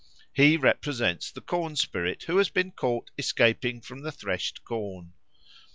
He 0.33 0.57
represents 0.57 1.29
the 1.31 1.41
corn 1.43 1.75
spirit 1.75 2.23
who 2.23 2.37
has 2.39 2.49
been 2.49 2.71
caught 2.71 3.11
escaping 3.19 3.81
from 3.81 4.01
the 4.01 4.11
threshed 4.11 4.63
corn. 4.63 5.13